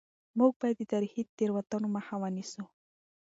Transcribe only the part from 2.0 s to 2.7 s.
ونیسو.